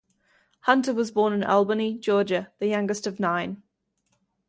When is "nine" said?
3.19-3.61